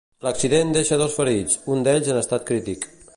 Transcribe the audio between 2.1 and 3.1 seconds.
en estat crític.